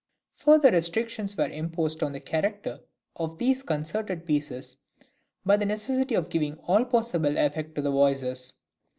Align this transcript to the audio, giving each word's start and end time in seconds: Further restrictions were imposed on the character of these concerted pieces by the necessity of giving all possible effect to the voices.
Further 0.37 0.71
restrictions 0.71 1.37
were 1.37 1.47
imposed 1.47 2.01
on 2.01 2.11
the 2.11 2.19
character 2.19 2.79
of 3.17 3.37
these 3.37 3.61
concerted 3.61 4.25
pieces 4.25 4.77
by 5.45 5.57
the 5.57 5.65
necessity 5.67 6.15
of 6.15 6.31
giving 6.31 6.55
all 6.65 6.85
possible 6.85 7.37
effect 7.37 7.75
to 7.75 7.83
the 7.83 7.91
voices. 7.91 8.53